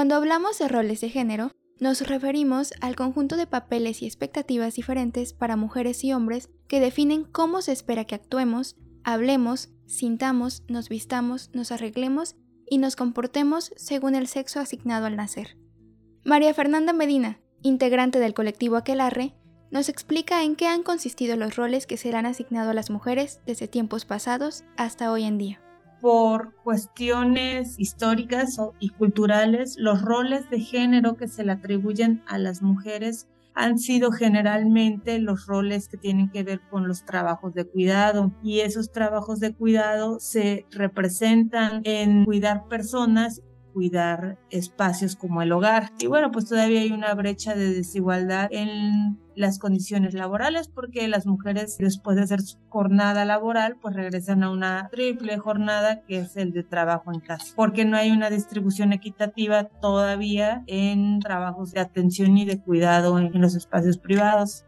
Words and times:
Cuando 0.00 0.14
hablamos 0.14 0.58
de 0.58 0.66
roles 0.66 1.02
de 1.02 1.10
género, 1.10 1.52
nos 1.78 2.00
referimos 2.00 2.72
al 2.80 2.96
conjunto 2.96 3.36
de 3.36 3.46
papeles 3.46 4.00
y 4.00 4.06
expectativas 4.06 4.74
diferentes 4.74 5.34
para 5.34 5.56
mujeres 5.56 6.02
y 6.04 6.14
hombres 6.14 6.48
que 6.68 6.80
definen 6.80 7.24
cómo 7.24 7.60
se 7.60 7.72
espera 7.72 8.06
que 8.06 8.14
actuemos, 8.14 8.78
hablemos, 9.04 9.68
sintamos, 9.84 10.62
nos 10.68 10.88
vistamos, 10.88 11.50
nos 11.52 11.70
arreglemos 11.70 12.34
y 12.66 12.78
nos 12.78 12.96
comportemos 12.96 13.74
según 13.76 14.14
el 14.14 14.26
sexo 14.26 14.58
asignado 14.58 15.04
al 15.04 15.16
nacer. 15.16 15.58
María 16.24 16.54
Fernanda 16.54 16.94
Medina, 16.94 17.38
integrante 17.60 18.20
del 18.20 18.32
colectivo 18.32 18.76
Aquelarre, 18.76 19.34
nos 19.70 19.90
explica 19.90 20.44
en 20.44 20.56
qué 20.56 20.66
han 20.66 20.82
consistido 20.82 21.36
los 21.36 21.56
roles 21.56 21.86
que 21.86 21.98
se 21.98 22.10
le 22.10 22.16
han 22.16 22.24
asignado 22.24 22.70
a 22.70 22.74
las 22.74 22.88
mujeres 22.88 23.40
desde 23.44 23.68
tiempos 23.68 24.06
pasados 24.06 24.64
hasta 24.78 25.12
hoy 25.12 25.24
en 25.24 25.36
día 25.36 25.60
por 26.00 26.54
cuestiones 26.62 27.78
históricas 27.78 28.56
y 28.78 28.90
culturales, 28.90 29.76
los 29.78 30.02
roles 30.02 30.48
de 30.50 30.60
género 30.60 31.16
que 31.16 31.28
se 31.28 31.44
le 31.44 31.52
atribuyen 31.52 32.22
a 32.26 32.38
las 32.38 32.62
mujeres 32.62 33.28
han 33.54 33.78
sido 33.78 34.12
generalmente 34.12 35.18
los 35.18 35.46
roles 35.46 35.88
que 35.88 35.96
tienen 35.96 36.30
que 36.30 36.42
ver 36.42 36.60
con 36.70 36.88
los 36.88 37.04
trabajos 37.04 37.52
de 37.52 37.66
cuidado 37.66 38.32
y 38.42 38.60
esos 38.60 38.92
trabajos 38.92 39.40
de 39.40 39.54
cuidado 39.54 40.18
se 40.20 40.66
representan 40.70 41.82
en 41.84 42.24
cuidar 42.24 42.68
personas 42.68 43.42
cuidar 43.72 44.38
espacios 44.50 45.16
como 45.16 45.42
el 45.42 45.52
hogar. 45.52 45.90
Y 45.98 46.06
bueno, 46.06 46.30
pues 46.30 46.46
todavía 46.46 46.80
hay 46.80 46.92
una 46.92 47.14
brecha 47.14 47.54
de 47.54 47.72
desigualdad 47.72 48.48
en 48.50 49.18
las 49.40 49.58
condiciones 49.58 50.14
laborales 50.14 50.68
porque 50.68 51.08
las 51.08 51.26
mujeres 51.26 51.78
después 51.78 52.16
de 52.16 52.22
hacer 52.22 52.42
su 52.42 52.58
jornada 52.68 53.24
laboral 53.24 53.76
pues 53.80 53.96
regresan 53.96 54.44
a 54.44 54.50
una 54.50 54.88
triple 54.90 55.38
jornada 55.38 56.02
que 56.02 56.18
es 56.18 56.36
el 56.36 56.52
de 56.52 56.62
trabajo 56.62 57.12
en 57.12 57.20
casa 57.20 57.52
porque 57.56 57.84
no 57.84 57.96
hay 57.96 58.10
una 58.10 58.30
distribución 58.30 58.92
equitativa 58.92 59.64
todavía 59.64 60.62
en 60.66 61.20
trabajos 61.20 61.72
de 61.72 61.80
atención 61.80 62.36
y 62.36 62.44
de 62.44 62.60
cuidado 62.60 63.18
en 63.18 63.40
los 63.40 63.54
espacios 63.54 63.98
privados. 63.98 64.64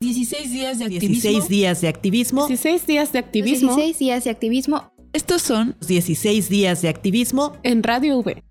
16 0.00 0.52
días 0.52 0.78
de 0.78 0.84
activismo. 0.84 1.08
16 1.08 1.48
días 1.48 1.80
de 1.80 1.88
activismo. 1.88 2.46
16 2.46 2.86
días 2.86 3.12
de 3.12 3.18
activismo. 3.18 3.76
16 3.76 3.98
días 3.98 4.24
de 4.24 4.30
activismo. 4.30 4.95
Estos 5.16 5.40
son 5.40 5.76
16 5.88 6.50
días 6.50 6.82
de 6.82 6.90
activismo 6.90 7.56
en 7.62 7.82
Radio 7.82 8.18
V. 8.18 8.44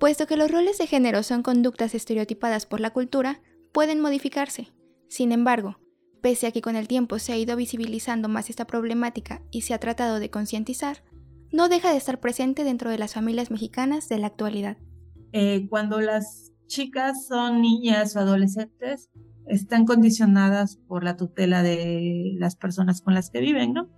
Puesto 0.00 0.26
que 0.26 0.36
los 0.36 0.50
roles 0.50 0.78
de 0.78 0.88
género 0.88 1.22
son 1.22 1.44
conductas 1.44 1.94
estereotipadas 1.94 2.66
por 2.66 2.80
la 2.80 2.90
cultura, 2.90 3.40
pueden 3.72 4.00
modificarse. 4.00 4.66
Sin 5.08 5.30
embargo, 5.30 5.78
pese 6.22 6.48
a 6.48 6.50
que 6.50 6.60
con 6.60 6.74
el 6.74 6.88
tiempo 6.88 7.20
se 7.20 7.34
ha 7.34 7.36
ido 7.36 7.54
visibilizando 7.54 8.28
más 8.28 8.50
esta 8.50 8.66
problemática 8.66 9.42
y 9.52 9.60
se 9.60 9.74
ha 9.74 9.78
tratado 9.78 10.18
de 10.18 10.28
concientizar, 10.28 11.04
no 11.52 11.68
deja 11.68 11.92
de 11.92 11.98
estar 11.98 12.18
presente 12.18 12.64
dentro 12.64 12.90
de 12.90 12.98
las 12.98 13.14
familias 13.14 13.52
mexicanas 13.52 14.08
de 14.08 14.18
la 14.18 14.26
actualidad. 14.26 14.76
Eh, 15.30 15.68
cuando 15.70 16.00
las 16.00 16.50
chicas 16.66 17.28
son 17.28 17.62
niñas 17.62 18.16
o 18.16 18.18
adolescentes, 18.18 19.08
están 19.46 19.84
condicionadas 19.84 20.76
por 20.88 21.04
la 21.04 21.16
tutela 21.16 21.62
de 21.62 22.34
las 22.38 22.56
personas 22.56 23.00
con 23.00 23.14
las 23.14 23.30
que 23.30 23.40
viven, 23.40 23.72
¿no? 23.72 23.88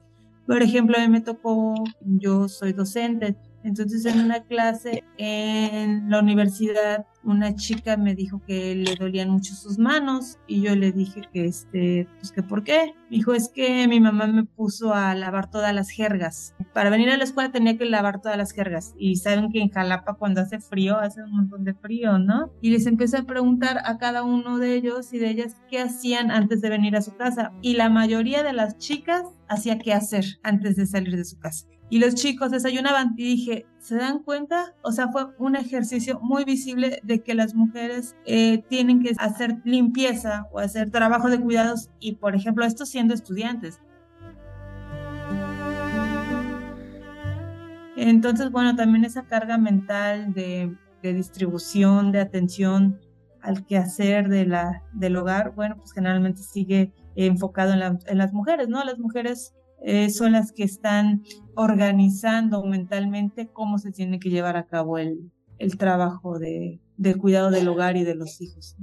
Por 0.46 0.62
ejemplo, 0.62 0.96
a 0.96 1.00
mí 1.00 1.08
me 1.08 1.20
tocó, 1.20 1.74
yo 2.00 2.48
soy 2.48 2.72
docente, 2.72 3.36
entonces 3.66 4.04
en 4.06 4.20
una 4.20 4.44
clase 4.44 5.02
en 5.18 6.08
la 6.08 6.20
universidad 6.20 7.04
una 7.26 7.56
chica 7.56 7.96
me 7.96 8.14
dijo 8.14 8.40
que 8.46 8.76
le 8.76 8.94
dolían 8.94 9.30
mucho 9.30 9.54
sus 9.54 9.78
manos 9.78 10.38
y 10.46 10.62
yo 10.62 10.76
le 10.76 10.92
dije 10.92 11.22
que 11.32 11.46
este, 11.46 12.08
pues 12.20 12.30
que 12.30 12.42
por 12.42 12.62
qué. 12.62 12.94
Dijo, 13.10 13.34
es 13.34 13.48
que 13.48 13.86
mi 13.88 14.00
mamá 14.00 14.26
me 14.26 14.44
puso 14.44 14.94
a 14.94 15.14
lavar 15.14 15.50
todas 15.50 15.74
las 15.74 15.90
jergas. 15.90 16.54
Para 16.72 16.90
venir 16.90 17.10
a 17.10 17.16
la 17.16 17.24
escuela 17.24 17.50
tenía 17.50 17.76
que 17.76 17.84
lavar 17.84 18.20
todas 18.20 18.38
las 18.38 18.52
jergas 18.52 18.94
y 18.96 19.16
saben 19.16 19.50
que 19.50 19.60
en 19.60 19.70
Jalapa 19.70 20.14
cuando 20.14 20.40
hace 20.40 20.60
frío 20.60 20.98
hace 20.98 21.22
un 21.22 21.32
montón 21.32 21.64
de 21.64 21.74
frío, 21.74 22.18
¿no? 22.18 22.52
Y 22.60 22.70
les 22.70 22.86
empecé 22.86 23.18
a 23.18 23.24
preguntar 23.24 23.80
a 23.84 23.98
cada 23.98 24.22
uno 24.22 24.58
de 24.58 24.74
ellos 24.74 25.12
y 25.12 25.18
de 25.18 25.30
ellas 25.30 25.56
qué 25.68 25.80
hacían 25.80 26.30
antes 26.30 26.60
de 26.60 26.70
venir 26.70 26.94
a 26.96 27.02
su 27.02 27.16
casa 27.16 27.52
y 27.60 27.74
la 27.74 27.90
mayoría 27.90 28.44
de 28.44 28.52
las 28.52 28.78
chicas 28.78 29.24
hacía 29.48 29.78
qué 29.78 29.92
hacer 29.92 30.24
antes 30.44 30.76
de 30.76 30.86
salir 30.86 31.16
de 31.16 31.24
su 31.24 31.38
casa 31.38 31.66
y 31.88 32.00
los 32.00 32.14
chicos 32.14 32.50
desayunaban 32.50 33.14
y 33.16 33.24
dije, 33.24 33.66
¿se 33.78 33.96
dan 33.96 34.22
cuenta? 34.22 34.74
O 34.82 34.90
sea, 34.90 35.08
fue 35.08 35.26
un 35.38 35.54
ejercicio 35.54 36.18
muy 36.20 36.44
visible 36.44 37.00
de 37.04 37.22
que 37.22 37.34
las 37.34 37.54
mujeres 37.54 38.16
eh, 38.24 38.64
tienen 38.68 39.02
que 39.02 39.12
hacer 39.18 39.58
limpieza 39.64 40.48
o 40.52 40.58
hacer 40.58 40.90
trabajo 40.90 41.30
de 41.30 41.40
cuidados 41.40 41.90
y, 42.00 42.16
por 42.16 42.34
ejemplo, 42.34 42.64
esto 42.64 42.86
siendo 42.86 43.14
estudiantes. 43.14 43.80
Entonces, 47.96 48.50
bueno, 48.50 48.74
también 48.74 49.04
esa 49.04 49.24
carga 49.24 49.56
mental 49.56 50.34
de, 50.34 50.76
distribución, 51.02 52.10
de 52.10 52.18
atención 52.18 52.98
al 53.40 53.64
quehacer 53.64 54.28
de 54.28 54.44
la, 54.44 54.82
del 54.92 55.16
hogar, 55.16 55.54
bueno, 55.54 55.76
pues 55.76 55.92
generalmente 55.92 56.42
sigue 56.42 56.92
enfocado 57.14 57.72
en, 57.74 58.00
en 58.06 58.18
las 58.18 58.32
mujeres, 58.32 58.68
¿no? 58.68 58.82
Las 58.82 58.98
mujeres 58.98 59.54
eh, 59.82 60.10
son 60.10 60.32
las 60.32 60.52
que 60.52 60.64
están 60.64 61.22
organizando 61.54 62.64
mentalmente 62.64 63.48
cómo 63.48 63.78
se 63.78 63.92
tiene 63.92 64.18
que 64.18 64.30
llevar 64.30 64.56
a 64.56 64.66
cabo 64.66 64.98
el, 64.98 65.30
el 65.58 65.76
trabajo 65.76 66.38
de, 66.38 66.80
del 66.96 67.18
cuidado 67.18 67.50
del 67.50 67.68
hogar 67.68 67.96
y 67.96 68.04
de 68.04 68.14
los 68.14 68.40
hijos. 68.40 68.76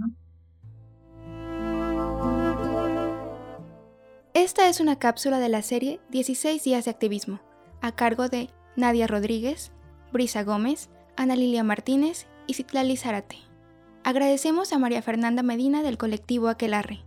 Esta 4.34 4.68
es 4.68 4.80
una 4.80 4.98
cápsula 4.98 5.40
de 5.40 5.50
la 5.50 5.62
serie 5.62 6.00
16 6.10 6.64
días 6.64 6.86
de 6.86 6.92
activismo, 6.92 7.40
a 7.82 7.92
cargo 7.94 8.30
de 8.30 8.50
Nadia 8.76 9.08
Rodríguez, 9.08 9.72
Brisa 10.12 10.44
Gómez, 10.44 10.90
Ana 11.16 11.36
Lilia 11.36 11.64
Martínez 11.64 12.28
y 12.48 12.56
Citlali 12.56 12.98
Zárate. 12.98 13.38
Agradecemos 14.04 14.74
a 14.74 14.80
María 14.80 15.02
Fernanda 15.02 15.44
Medina 15.44 15.84
del 15.84 15.98
colectivo 15.98 16.50
Aquelarre. 16.50 17.06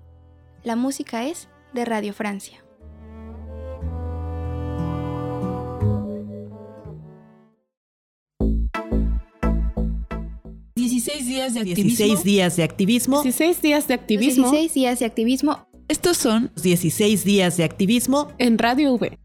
La 0.62 0.76
música 0.76 1.26
es 1.26 1.48
de 1.74 1.84
Radio 1.84 2.14
Francia. 2.14 2.65
16 11.06 11.26
días 11.26 11.54
de 11.54 11.60
activismo. 11.60 11.92
16 11.92 12.24
días 12.24 12.56
de 12.56 12.62
activismo. 12.64 13.22
16 13.22 13.62
días 13.62 13.88
de 13.88 13.94
activismo. 13.94 14.50
16 14.50 14.74
días 14.74 14.98
de 14.98 15.04
activismo. 15.06 15.68
Estos 15.88 16.16
son 16.16 16.50
16 16.60 17.24
días 17.24 17.56
de 17.56 17.64
activismo 17.64 18.32
en 18.38 18.58
Radio 18.58 18.92
V. 18.94 19.16